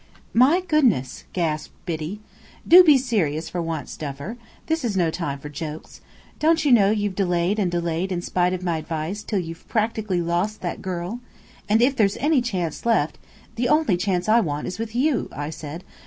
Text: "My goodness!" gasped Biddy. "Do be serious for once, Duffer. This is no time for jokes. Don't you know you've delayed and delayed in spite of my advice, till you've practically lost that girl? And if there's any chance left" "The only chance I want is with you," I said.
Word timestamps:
"My 0.33 0.61
goodness!" 0.61 1.25
gasped 1.31 1.75
Biddy. 1.85 2.21
"Do 2.67 2.83
be 2.83 2.97
serious 2.97 3.49
for 3.49 3.61
once, 3.61 3.95
Duffer. 3.95 4.35
This 4.65 4.83
is 4.83 4.97
no 4.97 5.11
time 5.11 5.37
for 5.37 5.47
jokes. 5.47 6.01
Don't 6.39 6.65
you 6.65 6.71
know 6.71 6.89
you've 6.89 7.13
delayed 7.13 7.59
and 7.59 7.69
delayed 7.69 8.11
in 8.11 8.23
spite 8.23 8.51
of 8.51 8.63
my 8.63 8.77
advice, 8.77 9.21
till 9.21 9.37
you've 9.37 9.67
practically 9.69 10.19
lost 10.19 10.61
that 10.61 10.81
girl? 10.81 11.19
And 11.69 11.83
if 11.83 11.95
there's 11.95 12.17
any 12.17 12.41
chance 12.41 12.83
left" 12.83 13.19
"The 13.57 13.69
only 13.69 13.95
chance 13.95 14.27
I 14.27 14.39
want 14.39 14.65
is 14.65 14.79
with 14.79 14.95
you," 14.95 15.29
I 15.31 15.51
said. 15.51 15.83